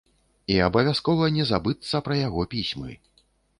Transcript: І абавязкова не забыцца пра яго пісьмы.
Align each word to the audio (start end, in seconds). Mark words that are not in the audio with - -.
І 0.53 0.55
абавязкова 0.67 1.29
не 1.37 1.45
забыцца 1.51 2.03
пра 2.09 2.19
яго 2.27 2.49
пісьмы. 2.57 2.99